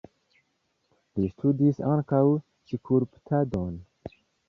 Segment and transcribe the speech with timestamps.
[1.19, 2.25] Li studis ankaŭ
[2.75, 3.81] skulptadon.